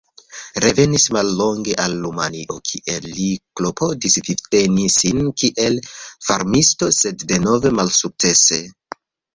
[0.63, 3.27] Revenis mallonge al Rumanio, kie li
[3.61, 5.81] klopodis vivteni sin kiel
[6.31, 8.65] farmisto, sed denove malsukcese.